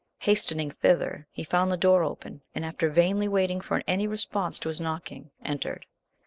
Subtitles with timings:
[0.21, 4.67] Hastening thither he found the door open, and, after vainly waiting for any response to
[4.69, 5.85] his knocking, entered.